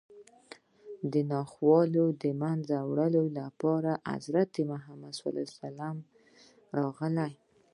د 1.11 1.13
ناخوالو 1.31 2.05
د 2.23 2.23
منځه 2.41 2.77
وړلو 2.89 3.23
لپاره 3.39 3.91
حضرت 4.11 4.51
محمد 4.71 5.11
صلی 5.13 5.21
الله 5.21 5.45
علیه 5.47 5.55
وسلم 5.57 5.95
راغی 6.77 7.31